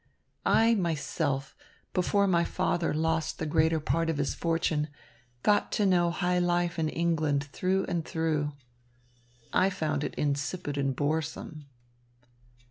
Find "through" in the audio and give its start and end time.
7.43-7.85, 8.03-8.53